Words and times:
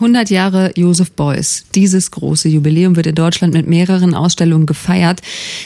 100 0.00 0.30
Jahre 0.30 0.72
Joseph 0.76 1.12
Beuys. 1.12 1.66
Dieses 1.74 2.10
große 2.10 2.48
Jubiläum 2.48 2.96
wird 2.96 3.06
in 3.06 3.14
Deutschland 3.14 3.52
mit 3.52 3.68
mehreren 3.68 4.14
Ausstellungen 4.14 4.64
gefeiert. 4.64 5.20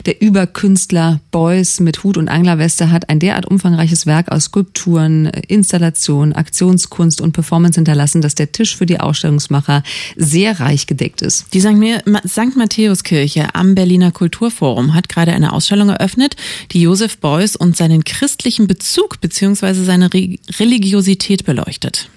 Der 0.06 0.20
Überkünstler 0.20 1.20
Beuys 1.30 1.78
mit 1.78 2.02
Hut 2.02 2.16
und 2.16 2.28
Anglerweste 2.28 2.90
hat 2.90 3.08
ein 3.10 3.20
derart 3.20 3.46
umfangreiches 3.46 4.06
Werk 4.06 4.32
aus 4.32 4.46
Skulpturen, 4.46 5.26
Installationen, 5.26 6.32
Aktionskunst 6.32 7.20
und 7.20 7.30
Performance 7.30 7.76
hinterlassen, 7.76 8.22
dass 8.22 8.34
der 8.34 8.50
Tisch 8.50 8.76
für 8.76 8.86
die 8.86 8.98
Ausstellungsmacher 8.98 9.84
sehr 10.16 10.58
reich 10.58 10.88
gedeckt 10.88 11.22
ist. 11.22 11.54
Die 11.54 11.60
St. 11.60 12.56
Matthäuskirche 12.56 13.54
am 13.54 13.76
Berliner 13.76 14.10
Kulturforum 14.10 14.94
hat 14.94 15.08
gerade 15.08 15.32
eine 15.32 15.52
Ausstellung 15.52 15.90
eröffnet, 15.90 16.34
die 16.72 16.82
Joseph 16.82 17.18
Beuys 17.18 17.54
und 17.54 17.76
seinen 17.76 18.02
christlichen 18.02 18.66
Bezug 18.66 19.20
bzw. 19.20 19.74
seine 19.74 20.10
Religiosität 20.12 21.44
beleuchtet. 21.44 22.08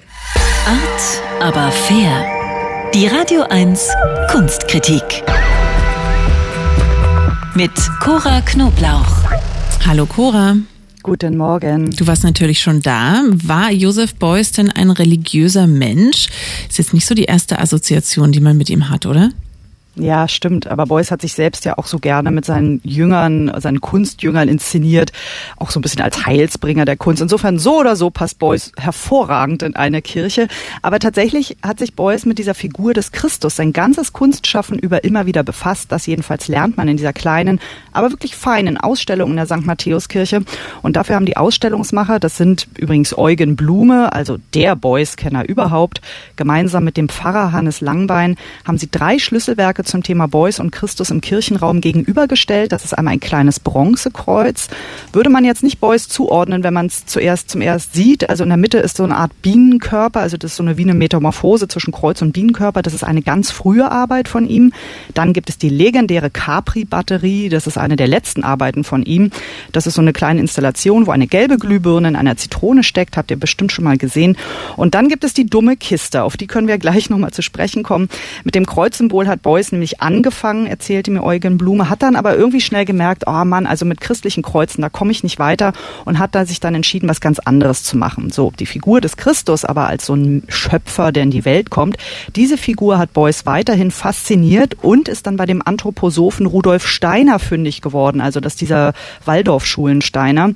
Art, 0.67 1.23
aber 1.39 1.71
fair. 1.71 2.25
Die 2.93 3.07
Radio 3.07 3.43
1 3.43 3.87
Kunstkritik. 4.29 5.23
Mit 7.55 7.71
Cora 8.01 8.41
Knoblauch. 8.41 9.29
Hallo 9.85 10.05
Cora. 10.05 10.57
Guten 11.03 11.37
Morgen. 11.37 11.91
Du 11.91 12.05
warst 12.05 12.25
natürlich 12.25 12.59
schon 12.59 12.81
da. 12.81 13.23
War 13.29 13.71
Joseph 13.71 14.15
Beuys 14.15 14.51
denn 14.51 14.69
ein 14.69 14.89
religiöser 14.89 15.67
Mensch? 15.67 16.27
Ist 16.67 16.79
jetzt 16.79 16.93
nicht 16.93 17.05
so 17.05 17.15
die 17.15 17.23
erste 17.23 17.59
Assoziation, 17.59 18.33
die 18.33 18.41
man 18.41 18.57
mit 18.57 18.69
ihm 18.69 18.89
hat, 18.89 19.05
oder? 19.05 19.29
Ja, 19.99 20.27
stimmt. 20.27 20.67
Aber 20.67 20.85
Beuys 20.85 21.09
hat 21.09 21.21
sich 21.21 21.33
selbst 21.33 21.65
ja 21.65 21.77
auch 21.77 21.87
so 21.87 21.97
gerne 21.97 22.29
mit 22.29 22.45
seinen 22.45 22.81
Jüngern, 22.83 23.51
seinen 23.59 23.81
Kunstjüngern 23.81 24.47
inszeniert, 24.47 25.11
auch 25.57 25.71
so 25.71 25.79
ein 25.79 25.81
bisschen 25.81 26.01
als 26.01 26.25
Heilsbringer 26.25 26.85
der 26.85 26.97
Kunst. 26.97 27.21
Insofern 27.21 27.57
so 27.57 27.79
oder 27.79 27.95
so 27.95 28.11
passt 28.11 28.37
Beuys 28.37 28.71
hervorragend 28.77 29.63
in 29.63 29.75
eine 29.75 30.03
Kirche. 30.03 30.47
Aber 30.83 30.99
tatsächlich 30.99 31.57
hat 31.63 31.79
sich 31.79 31.95
Beuys 31.95 32.25
mit 32.25 32.37
dieser 32.37 32.53
Figur 32.53 32.93
des 32.93 33.11
Christus 33.11 33.55
sein 33.55 33.73
ganzes 33.73 34.13
Kunstschaffen 34.13 34.77
über 34.77 35.03
immer 35.03 35.25
wieder 35.25 35.41
befasst. 35.41 35.91
Das 35.91 36.05
jedenfalls 36.05 36.47
lernt 36.47 36.77
man 36.77 36.87
in 36.87 36.97
dieser 36.97 37.13
kleinen, 37.13 37.59
aber 37.91 38.11
wirklich 38.11 38.35
feinen 38.35 38.77
Ausstellung 38.77 39.31
in 39.31 39.37
der 39.37 39.47
St. 39.47 39.65
Matthäuskirche. 39.65 40.43
Und 40.83 40.95
dafür 40.95 41.15
haben 41.15 41.25
die 41.25 41.37
Ausstellungsmacher, 41.37 42.19
das 42.19 42.37
sind 42.37 42.67
übrigens 42.77 43.17
Eugen 43.17 43.55
Blume, 43.55 44.13
also 44.13 44.37
der 44.53 44.75
Beuys-Kenner 44.75 45.49
überhaupt, 45.49 46.01
gemeinsam 46.35 46.83
mit 46.83 46.97
dem 46.97 47.09
Pfarrer 47.09 47.51
Hannes 47.51 47.81
Langbein, 47.81 48.37
haben 48.63 48.77
sie 48.77 48.91
drei 48.91 49.17
Schlüsselwerke 49.17 49.86
zum 49.87 50.03
Thema 50.03 50.27
Beuys 50.27 50.59
und 50.59 50.71
Christus 50.71 51.09
im 51.09 51.21
Kirchenraum 51.21 51.81
gegenübergestellt. 51.81 52.71
Das 52.71 52.85
ist 52.85 52.93
einmal 52.93 53.13
ein 53.13 53.19
kleines 53.19 53.59
Bronzekreuz. 53.59 54.67
Würde 55.13 55.29
man 55.29 55.45
jetzt 55.45 55.63
nicht 55.63 55.79
Beuys 55.79 56.07
zuordnen, 56.07 56.63
wenn 56.63 56.73
man 56.73 56.87
es 56.87 57.05
zuerst 57.05 57.49
zum 57.49 57.61
erst 57.61 57.93
sieht. 57.93 58.29
Also 58.29 58.43
in 58.43 58.49
der 58.49 58.57
Mitte 58.57 58.77
ist 58.77 58.97
so 58.97 59.03
eine 59.03 59.15
Art 59.15 59.31
Bienenkörper, 59.41 60.19
also 60.19 60.37
das 60.37 60.51
ist 60.51 60.57
so 60.57 60.63
eine 60.63 60.77
wie 60.77 60.83
eine 60.83 60.93
Metamorphose 60.93 61.67
zwischen 61.67 61.91
Kreuz 61.91 62.21
und 62.21 62.33
Bienenkörper. 62.33 62.81
Das 62.81 62.93
ist 62.93 63.03
eine 63.03 63.21
ganz 63.21 63.51
frühe 63.51 63.89
Arbeit 63.89 64.27
von 64.27 64.47
ihm. 64.47 64.73
Dann 65.13 65.33
gibt 65.33 65.49
es 65.49 65.57
die 65.57 65.69
legendäre 65.69 66.29
Capri-Batterie. 66.29 67.49
Das 67.49 67.67
ist 67.67 67.77
eine 67.77 67.95
der 67.95 68.07
letzten 68.07 68.43
Arbeiten 68.43 68.83
von 68.83 69.03
ihm. 69.03 69.31
Das 69.71 69.87
ist 69.87 69.95
so 69.95 70.01
eine 70.01 70.13
kleine 70.13 70.39
Installation, 70.39 71.07
wo 71.07 71.11
eine 71.11 71.27
gelbe 71.27 71.57
Glühbirne 71.57 72.09
in 72.09 72.15
einer 72.15 72.37
Zitrone 72.37 72.83
steckt. 72.83 73.17
Habt 73.17 73.31
ihr 73.31 73.37
bestimmt 73.37 73.71
schon 73.71 73.85
mal 73.85 73.97
gesehen. 73.97 74.37
Und 74.75 74.95
dann 74.95 75.07
gibt 75.07 75.23
es 75.23 75.33
die 75.33 75.45
dumme 75.45 75.77
Kiste. 75.77 76.23
Auf 76.23 76.37
die 76.37 76.47
können 76.47 76.67
wir 76.67 76.77
gleich 76.77 77.09
nochmal 77.09 77.31
zu 77.31 77.41
sprechen 77.41 77.83
kommen. 77.83 78.09
Mit 78.43 78.55
dem 78.55 78.65
Kreuzsymbol 78.65 79.27
hat 79.27 79.41
Beuys 79.41 79.71
nämlich 79.77 80.01
angefangen, 80.01 80.67
erzählte 80.67 81.11
mir 81.11 81.23
Eugen 81.23 81.57
Blume, 81.57 81.89
hat 81.89 82.01
dann 82.01 82.15
aber 82.15 82.35
irgendwie 82.35 82.61
schnell 82.61 82.85
gemerkt, 82.85 83.23
oh 83.27 83.45
Mann, 83.45 83.65
also 83.65 83.85
mit 83.85 84.01
christlichen 84.01 84.43
Kreuzen, 84.43 84.81
da 84.81 84.89
komme 84.89 85.11
ich 85.11 85.23
nicht 85.23 85.39
weiter 85.39 85.73
und 86.05 86.19
hat 86.19 86.35
da 86.35 86.45
sich 86.45 86.59
dann 86.59 86.75
entschieden, 86.75 87.07
was 87.07 87.21
ganz 87.21 87.39
anderes 87.39 87.83
zu 87.83 87.97
machen. 87.97 88.31
So, 88.31 88.51
die 88.59 88.65
Figur 88.65 89.01
des 89.01 89.17
Christus 89.17 89.63
aber 89.63 89.87
als 89.87 90.05
so 90.05 90.15
ein 90.15 90.43
Schöpfer, 90.47 91.11
der 91.11 91.23
in 91.23 91.31
die 91.31 91.45
Welt 91.45 91.69
kommt, 91.69 91.97
diese 92.35 92.57
Figur 92.57 92.97
hat 92.97 93.13
Beuys 93.13 93.45
weiterhin 93.45 93.91
fasziniert 93.91 94.75
und 94.81 95.07
ist 95.07 95.27
dann 95.27 95.37
bei 95.37 95.45
dem 95.45 95.61
Anthroposophen 95.65 96.45
Rudolf 96.45 96.87
Steiner 96.87 97.39
fündig 97.39 97.81
geworden, 97.81 98.21
also 98.21 98.39
dass 98.39 98.55
dieser 98.55 98.93
Waldorfschulensteiner, 99.25 100.51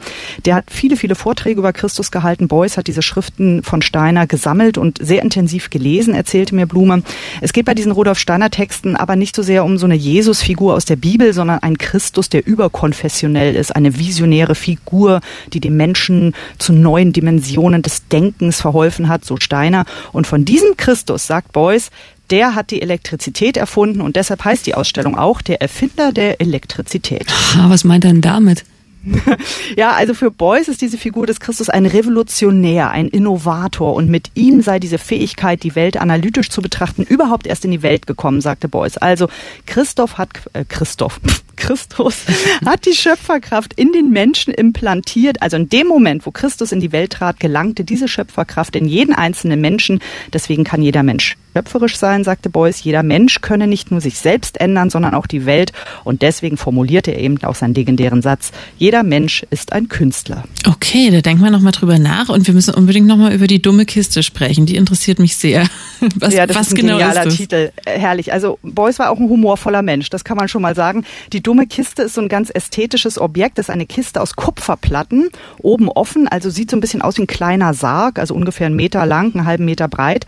der 0.46 0.56
hat 0.56 0.66
viele, 0.72 0.98
viele 0.98 1.16
Vorträge 1.16 1.60
über 1.60 1.74
Christus 1.74 2.12
gehalten. 2.12 2.48
Beuys 2.48 2.78
hat 2.78 2.88
diese 2.88 3.02
Schriften 3.02 3.64
von 3.64 3.82
Steiner 3.82 4.28
gesammelt 4.28 4.78
und 4.78 4.98
sehr 5.02 5.22
intensiv 5.22 5.70
gelesen, 5.70 6.14
erzählte 6.14 6.56
mir 6.56 6.66
Blume. 6.66 7.04
Es 7.42 7.54
geht 7.54 7.66
bei 7.66 7.74
diesen 7.74 7.92
Rudolf 7.92 8.20
Steiner 8.20 8.50
Texten 8.50 8.96
aber 9.02 9.16
nicht 9.16 9.36
so 9.36 9.42
sehr 9.42 9.66
um 9.66 9.78
so 9.78 9.86
eine 9.86 9.96
Jesusfigur 9.96 10.76
aus 10.76 10.86
der 10.86 10.96
Bibel, 10.96 11.34
sondern 11.34 11.60
ein 11.60 11.78
Christus, 11.78 12.30
der 12.30 12.46
überkonfessionell 12.46 13.56
ist, 13.56 13.76
eine 13.76 13.98
visionäre 13.98 14.56
Figur, 14.56 15.22
die 15.54 15.60
dem 15.60 15.76
Menschen 15.76 16.34
zu 16.60 16.72
neuen 16.72 17.12
Dimensionen 17.12 17.82
des 17.82 18.08
Denkens 18.08 18.62
verholfen 18.62 19.10
hat, 19.10 19.26
so 19.26 19.38
Steiner. 19.38 19.86
Und 20.12 20.28
von 20.28 20.46
diesem 20.46 20.78
Christus 20.78 21.28
sagt 21.28 21.52
Beuys, 21.52 21.90
der 22.30 22.56
hat 22.56 22.72
die 22.72 22.82
Elektrizität 22.82 23.58
erfunden 23.58 24.02
und 24.02 24.16
deshalb 24.16 24.46
heißt 24.46 24.66
die 24.66 24.76
Ausstellung 24.76 25.18
auch 25.18 25.42
der 25.42 25.62
Erfinder 25.62 26.14
der 26.14 26.40
Elektrizität. 26.40 27.28
Was 27.68 27.84
meint 27.84 28.06
er 28.06 28.12
denn 28.12 28.22
damit? 28.22 28.64
ja, 29.76 29.94
also 29.94 30.14
für 30.14 30.32
Beuys 30.32 30.68
ist 30.68 30.82
diese 30.82 30.98
Figur 30.98 31.26
des 31.26 31.40
Christus 31.40 31.70
ein 31.70 31.86
Revolutionär, 31.86 32.92
ein 32.92 33.08
Innovator 33.08 33.94
und 33.94 34.10
mit 34.10 34.32
ihm 34.36 34.62
sei 34.62 34.80
diese 34.80 34.98
Fähigkeit, 34.98 35.64
die 35.64 35.76
Welt 35.76 35.98
analytisch 35.98 36.50
zu 36.50 36.62
betrachten, 36.62 37.04
überhaupt 37.04 37.48
erst 37.48 37.66
in 37.66 37.72
die 37.72 37.84
Welt 37.84 38.06
gekommen, 38.06 38.42
sagte 38.42 38.68
Beuys. 38.68 38.98
Also 38.98 39.28
Christoph 39.66 40.18
hat 40.18 40.30
äh, 40.54 40.66
Christoph 40.68 41.20
Christus 41.56 42.26
hat 42.66 42.86
die 42.86 42.96
Schöpferkraft 42.96 43.74
in 43.74 43.92
den 43.92 44.12
Menschen 44.12 44.54
implantiert. 44.54 45.42
Also 45.42 45.58
in 45.58 45.70
dem 45.70 45.88
Moment, 45.88 46.26
wo 46.26 46.32
Christus 46.32 46.72
in 46.72 46.80
die 46.80 46.92
Welt 46.92 47.14
trat, 47.14 47.40
gelangte 47.40 47.84
diese 47.84 48.08
Schöpferkraft 48.08 48.76
in 48.76 48.86
jeden 48.86 49.14
einzelnen 49.14 49.62
Menschen. 49.62 50.00
Deswegen 50.34 50.64
kann 50.64 50.82
jeder 50.82 51.04
Mensch 51.04 51.38
schöpferisch 51.54 51.98
sein, 51.98 52.24
sagte 52.24 52.50
Beuys. 52.50 52.84
Jeder 52.84 53.04
Mensch 53.04 53.42
könne 53.42 53.68
nicht 53.68 53.92
nur 53.92 54.02
sich 54.02 54.18
selbst 54.18 54.60
ändern, 54.60 54.90
sondern 54.90 55.14
auch 55.14 55.28
die 55.28 55.46
Welt. 55.46 55.74
Und 56.04 56.22
deswegen 56.22 56.58
formulierte 56.58 57.12
er 57.12 57.20
eben 57.20 57.42
auch 57.44 57.56
seinen 57.56 57.74
legendären 57.74 58.22
Satz, 58.22 58.52
jeder 58.78 59.04
Mensch 59.04 59.46
ist 59.50 59.74
ein 59.74 59.90
Künstler. 59.90 60.44
Okay, 60.68 61.10
da 61.12 61.22
denken 61.22 61.44
wir 61.44 61.52
nochmal 61.52 61.72
drüber 61.72 62.00
nach 62.00 62.30
und 62.30 62.48
wir 62.48 62.54
müssen 62.54 62.74
unbedingt 62.74 63.08
nochmal 63.08 63.34
über 63.34 63.48
die 63.48 63.62
dumme 63.62 63.86
Kiste 63.86 64.24
sprechen. 64.24 64.66
Die 64.66 64.76
interessiert 64.76 65.20
mich 65.20 65.36
sehr. 65.36 65.68
Was, 66.16 66.34
ja, 66.34 66.48
das 66.48 66.56
was 66.56 66.68
ist 66.68 66.74
ein 66.74 66.78
genau 66.78 66.98
genialer 66.98 67.26
ist 67.26 67.38
Titel. 67.38 67.72
Herrlich. 67.86 68.34
Also 68.34 68.58
Beuys 68.64 68.98
war 68.98 69.12
auch 69.12 69.20
ein 69.20 69.30
humorvoller 69.30 69.82
Mensch, 69.82 70.10
das 70.10 70.24
kann 70.24 70.36
man 70.36 70.48
schon 70.48 70.62
mal 70.62 70.76
sagen. 70.76 71.06
Die 71.32 71.41
dumme 71.42 71.68
Kiste 71.68 72.04
ist 72.04 72.16
so 72.16 72.22
ein 72.22 72.30
ganz 72.30 72.50
ästhetisches 72.50 73.20
Objekt. 73.20 73.58
Das 73.58 73.66
ist 73.66 73.70
eine 73.70 73.86
Kiste 73.86 74.22
aus 74.22 74.36
Kupferplatten, 74.36 75.30
oben 75.60 75.90
offen, 75.90 76.28
also 76.28 76.50
sieht 76.50 76.72
so 76.72 76.78
ein 76.78 76.82
bisschen 76.82 77.02
aus 77.02 77.18
wie 77.18 77.24
ein 77.24 77.28
kleiner 77.28 77.74
Sarg, 77.74 78.20
also 78.20 78.34
ungefähr 78.34 78.68
einen 78.68 78.76
Meter 78.76 79.06
lang, 79.06 79.34
einen 79.36 79.46
halben 79.46 79.66
Meter 79.66 79.88
breit 79.88 80.26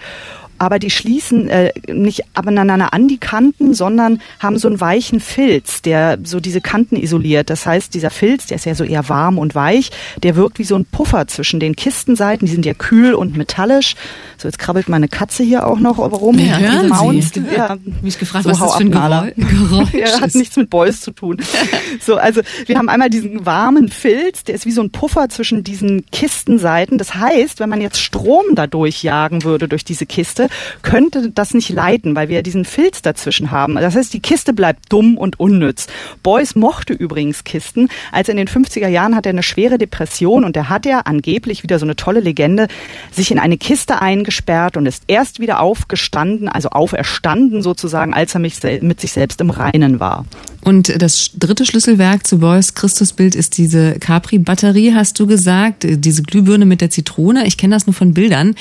aber 0.58 0.80
die 0.80 0.90
schließen 0.90 1.50
äh, 1.50 1.72
nicht 1.88 2.24
aneinander 2.34 2.94
an 2.94 3.08
die 3.08 3.18
Kanten, 3.18 3.74
sondern 3.74 4.22
haben 4.40 4.58
so 4.58 4.68
einen 4.68 4.80
weichen 4.80 5.19
Filz, 5.19 5.81
der 5.81 6.18
so 6.24 6.40
diese 6.40 6.62
Kanten 6.62 6.96
isoliert. 6.96 7.50
Das 7.50 7.66
heißt, 7.66 7.94
dieser 7.94 8.09
Filz, 8.09 8.47
der 8.47 8.56
ist 8.56 8.66
ja 8.66 8.75
so 8.75 8.84
eher 8.84 9.09
warm 9.09 9.38
und 9.38 9.56
weich, 9.56 9.92
der 10.22 10.36
wirkt 10.36 10.59
wie 10.59 10.63
so 10.63 10.75
ein 10.75 10.86
Puffer 10.86 11.28
zwischen 11.28 11.59
den 11.59 11.75
Kistenseiten, 11.75 12.46
die 12.46 12.52
sind 12.52 12.66
ja 12.66 12.74
kühl 12.74 13.13
und 13.13 13.38
metallisch. 13.38 13.96
So, 14.38 14.47
jetzt 14.47 14.59
krabbelt 14.59 14.90
meine 14.90 15.08
Katze 15.08 15.44
hier 15.44 15.68
auch 15.68 15.80
noch 15.80 15.97
rum. 15.97 16.38
Ja, 16.38 16.58
hören 16.58 16.90
Maus, 16.90 17.31
Sie. 17.34 17.44
Ja, 17.56 17.78
mich 18.02 18.19
gefragt, 18.19 18.44
so, 18.44 18.52
was 18.52 18.59
das 18.59 18.75
für 18.75 18.84
ein 18.84 18.92
Geräusch 18.92 19.94
ja, 19.94 20.22
hat 20.22 20.36
nichts 20.36 20.56
mit 20.56 20.69
Beuys 20.69 21.02
zu 21.02 21.12
tun. 21.12 21.38
so, 22.02 22.16
also 22.16 22.42
wir 22.66 22.78
haben 22.78 22.90
einmal 22.90 23.09
diesen 23.09 23.46
warmen 23.46 23.90
Filz, 23.90 24.44
der 24.44 24.56
ist 24.56 24.66
wie 24.66 24.72
so 24.72 24.81
ein 24.81 24.92
Puffer 24.92 25.30
zwischen 25.30 25.63
diesen 25.63 26.06
Kistenseiten. 26.12 26.97
Das 26.97 27.16
heißt, 27.16 27.59
wenn 27.59 27.69
man 27.69 27.81
jetzt 27.81 28.00
Strom 28.00 28.56
da 28.56 28.68
durchjagen 28.68 29.44
würde 29.44 29.68
durch 29.68 29.86
diese 29.86 30.06
Kiste, 30.06 30.43
könnte 30.81 31.31
das 31.31 31.54
nicht 31.54 31.70
leiten, 31.70 32.16
weil 32.16 32.30
wir 32.30 32.44
diesen 32.44 32.66
Filz 32.66 33.02
dazwischen 33.02 33.52
haben. 33.52 33.76
Das 33.76 33.96
heißt, 33.96 34.14
die 34.14 34.20
Kiste 34.20 34.54
bleibt 34.54 34.92
dumm 34.92 35.18
und 35.18 35.40
unnütz. 35.40 35.88
Beuys 36.22 36.56
mochte 36.56 36.94
übrigens 36.94 37.44
Kisten. 37.44 37.90
Als 38.12 38.30
in 38.30 38.38
den 38.38 38.48
50er 38.48 38.88
Jahren 38.88 39.16
hat 39.16 39.26
er 39.26 39.31
eine 39.31 39.44
schwere 39.44 39.78
Depression 39.78 40.44
und 40.44 40.56
er 40.56 40.70
hat 40.70 40.86
ja 40.86 41.02
angeblich 41.02 41.64
wieder 41.64 41.80
so 41.80 41.86
eine 41.86 41.96
tolle 41.96 42.20
Legende, 42.20 42.68
sich 43.12 43.31
in 43.31 43.40
eine 43.40 43.58
Kiste 43.58 44.02
eingesperrt 44.02 44.78
und 44.78 44.86
ist 44.86 45.04
erst 45.08 45.40
wieder 45.40 45.59
aufgestanden, 45.59 46.50
also 46.50 46.70
auferstanden 46.70 47.62
sozusagen, 47.62 48.13
als 48.13 48.36
er 48.36 48.39
mit 48.39 49.01
sich 49.01 49.12
selbst 49.12 49.42
im 49.42 49.50
Reinen 49.50 50.00
war. 50.00 50.25
Und 50.63 51.01
das 51.01 51.31
dritte 51.38 51.65
Schlüsselwerk 51.65 52.25
zu 52.25 52.39
Beuys 52.39 52.74
Christusbild 52.74 53.36
ist 53.36 53.57
diese 53.57 54.00
Capri-Batterie, 54.00 54.94
hast 54.94 55.19
du 55.19 55.27
gesagt, 55.27 55.86
diese 55.86 56.24
Glühbirne 56.24 56.65
mit 56.65 56.80
der 56.80 56.89
Zitrone. 56.89 57.45
Ich 57.45 57.57
kenne 57.57 57.75
das 57.75 57.86
nur 57.86 57.94
von 57.94 58.13
Bildern. 58.13 58.56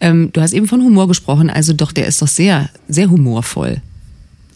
Ähm, 0.00 0.30
du 0.32 0.40
hast 0.40 0.54
eben 0.54 0.66
von 0.66 0.82
Humor 0.82 1.06
gesprochen, 1.06 1.50
also 1.50 1.74
doch, 1.74 1.92
der 1.92 2.06
ist 2.06 2.22
doch 2.22 2.28
sehr, 2.28 2.70
sehr 2.88 3.10
humorvoll. 3.10 3.82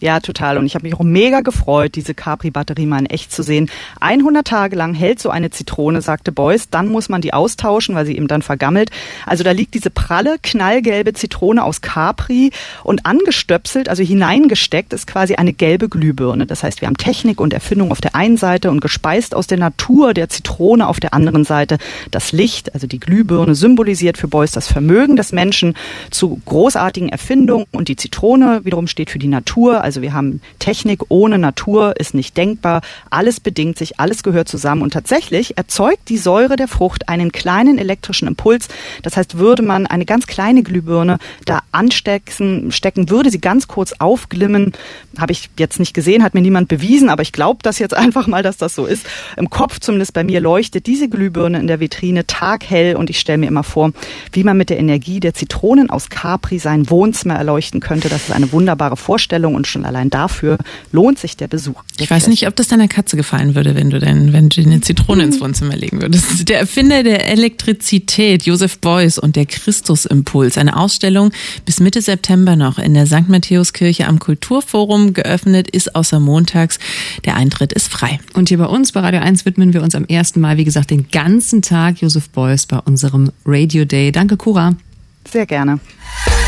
Ja, 0.01 0.21
total. 0.21 0.57
Und 0.57 0.65
ich 0.65 0.75
habe 0.75 0.83
mich 0.83 0.95
auch 0.95 1.03
mega 1.03 1.41
gefreut, 1.41 1.95
diese 1.95 2.13
Capri-Batterie 2.13 2.85
mal 2.85 2.99
in 2.99 3.05
echt 3.05 3.33
zu 3.33 3.43
sehen. 3.43 3.69
100 3.99 4.47
Tage 4.47 4.75
lang 4.75 4.93
hält 4.93 5.19
so 5.19 5.29
eine 5.29 5.49
Zitrone, 5.49 6.01
sagte 6.01 6.31
Beuys. 6.31 6.69
Dann 6.69 6.87
muss 6.87 7.09
man 7.09 7.21
die 7.21 7.33
austauschen, 7.33 7.95
weil 7.95 8.05
sie 8.05 8.15
eben 8.15 8.27
dann 8.27 8.41
vergammelt. 8.41 8.91
Also 9.25 9.43
da 9.43 9.51
liegt 9.51 9.73
diese 9.73 9.89
pralle, 9.89 10.37
knallgelbe 10.41 11.13
Zitrone 11.13 11.63
aus 11.63 11.81
Capri 11.81 12.51
und 12.83 13.05
angestöpselt, 13.05 13.89
also 13.89 14.01
hineingesteckt, 14.01 14.93
ist 14.93 15.05
quasi 15.05 15.35
eine 15.35 15.51
gelbe 15.51 15.89
Glühbirne. 15.89 16.45
Das 16.45 16.63
heißt, 16.63 16.79
wir 16.79 16.87
haben 16.87 16.97
Technik 16.97 17.41
und 17.41 17.53
Erfindung 17.53 17.91
auf 17.91 17.99
der 17.99 18.15
einen 18.15 18.37
Seite 18.37 18.71
und 18.71 18.79
gespeist 18.79 19.35
aus 19.35 19.47
der 19.47 19.57
Natur 19.57 20.13
der 20.13 20.29
Zitrone 20.29 20.87
auf 20.87 21.01
der 21.01 21.13
anderen 21.13 21.43
Seite. 21.43 21.77
Das 22.11 22.31
Licht, 22.31 22.73
also 22.73 22.87
die 22.87 22.99
Glühbirne, 22.99 23.53
symbolisiert 23.53 24.17
für 24.17 24.29
Beuys 24.29 24.51
das 24.51 24.67
Vermögen 24.67 25.17
des 25.17 25.33
Menschen 25.33 25.75
zu 26.09 26.41
großartigen 26.45 27.09
Erfindungen 27.09 27.65
und 27.71 27.89
die 27.89 27.97
Zitrone 27.97 28.61
wiederum 28.63 28.87
steht 28.87 29.09
für 29.09 29.19
die 29.19 29.27
Natur 29.27 29.81
also 29.89 30.03
wir 30.03 30.13
haben 30.13 30.39
Technik 30.59 31.01
ohne 31.09 31.39
Natur 31.39 31.99
ist 31.99 32.13
nicht 32.13 32.37
denkbar. 32.37 32.81
Alles 33.09 33.39
bedingt 33.39 33.75
sich, 33.79 33.99
alles 33.99 34.21
gehört 34.21 34.47
zusammen. 34.47 34.83
Und 34.83 34.93
tatsächlich 34.93 35.57
erzeugt 35.57 36.09
die 36.09 36.19
Säure 36.19 36.57
der 36.57 36.67
Frucht 36.67 37.09
einen 37.09 37.31
kleinen 37.31 37.79
elektrischen 37.79 38.27
Impuls. 38.27 38.67
Das 39.01 39.17
heißt, 39.17 39.39
würde 39.39 39.63
man 39.63 39.87
eine 39.87 40.05
ganz 40.05 40.27
kleine 40.27 40.61
Glühbirne 40.61 41.17
da 41.45 41.61
anstecken, 41.71 42.71
stecken, 42.71 43.09
würde 43.09 43.31
sie 43.31 43.41
ganz 43.41 43.67
kurz 43.67 43.93
aufglimmen. 43.97 44.73
Habe 45.17 45.31
ich 45.31 45.49
jetzt 45.57 45.79
nicht 45.79 45.95
gesehen, 45.95 46.21
hat 46.21 46.35
mir 46.35 46.41
niemand 46.41 46.67
bewiesen, 46.67 47.09
aber 47.09 47.23
ich 47.23 47.31
glaube 47.31 47.61
das 47.63 47.79
jetzt 47.79 47.93
einfach 47.97 48.27
mal, 48.27 48.43
dass 48.43 48.57
das 48.57 48.75
so 48.75 48.85
ist. 48.85 49.07
Im 49.37 49.49
Kopf 49.49 49.79
zumindest 49.79 50.13
bei 50.13 50.23
mir 50.23 50.39
leuchtet 50.39 50.85
diese 50.85 51.09
Glühbirne 51.09 51.59
in 51.59 51.65
der 51.65 51.79
Vitrine 51.79 52.27
taghell 52.27 52.95
und 52.95 53.09
ich 53.09 53.19
stelle 53.19 53.39
mir 53.39 53.47
immer 53.47 53.63
vor, 53.63 53.91
wie 54.33 54.43
man 54.43 54.55
mit 54.55 54.69
der 54.69 54.77
Energie 54.77 55.19
der 55.19 55.33
Zitronen 55.33 55.89
aus 55.89 56.11
Capri 56.11 56.59
sein 56.59 56.91
Wohnzimmer 56.91 57.33
erleuchten 57.33 57.79
könnte. 57.79 58.07
Das 58.07 58.29
ist 58.29 58.35
eine 58.35 58.51
wunderbare 58.51 58.99
Vorstellung 58.99 59.55
und 59.55 59.65
schon 59.65 59.78
schon 59.79 59.85
allein 59.85 60.09
dafür 60.09 60.57
lohnt 60.91 61.19
sich 61.19 61.37
der 61.37 61.47
Besuch. 61.47 61.81
Ich 61.99 62.09
weiß 62.09 62.27
nicht, 62.27 62.47
ob 62.47 62.55
das 62.55 62.67
deiner 62.67 62.87
Katze 62.87 63.15
gefallen 63.15 63.55
würde, 63.55 63.75
wenn 63.75 63.89
du 63.89 63.99
denn, 63.99 64.33
wenn 64.33 64.49
du 64.49 64.61
eine 64.61 64.81
Zitrone 64.81 65.23
ins 65.23 65.39
Wohnzimmer 65.39 65.75
legen 65.75 66.01
würdest. 66.01 66.49
Der 66.49 66.59
Erfinder 66.59 67.03
der 67.03 67.27
Elektrizität, 67.27 68.43
Josef 68.43 68.79
Beuys 68.79 69.17
und 69.17 69.35
der 69.35 69.45
Christusimpuls. 69.45 70.57
Eine 70.57 70.75
Ausstellung 70.75 71.31
bis 71.65 71.79
Mitte 71.79 72.01
September 72.01 72.55
noch 72.55 72.77
in 72.77 72.93
der 72.93 73.05
St. 73.05 73.29
Matthäuskirche 73.29 74.07
am 74.07 74.19
Kulturforum 74.19 75.13
geöffnet, 75.13 75.69
ist 75.69 75.95
außer 75.95 76.19
montags. 76.19 76.79
Der 77.25 77.35
Eintritt 77.35 77.73
ist 77.73 77.89
frei. 77.89 78.19
Und 78.33 78.49
hier 78.49 78.57
bei 78.57 78.65
uns 78.65 78.91
bei 78.91 78.99
Radio 78.99 79.21
1 79.21 79.45
widmen 79.45 79.73
wir 79.73 79.81
uns 79.81 79.95
am 79.95 80.05
ersten 80.05 80.41
Mal, 80.41 80.57
wie 80.57 80.65
gesagt, 80.65 80.91
den 80.91 81.09
ganzen 81.09 81.61
Tag 81.61 82.01
Josef 82.01 82.29
Beuys 82.29 82.65
bei 82.65 82.79
unserem 82.79 83.31
Radio 83.45 83.85
Day. 83.85 84.11
Danke, 84.11 84.37
Cora. 84.37 84.75
Sehr 85.31 85.45
gerne. 85.45 85.79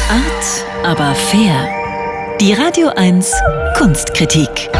Art, 0.10 0.66
aber 0.84 1.14
fair. 1.14 1.81
Die 2.42 2.54
Radio 2.54 2.88
1 2.96 3.32
Kunstkritik. 3.78 4.72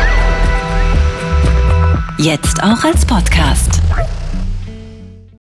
Jetzt 2.18 2.64
auch 2.64 2.84
als 2.84 3.06
Podcast. 3.06 3.81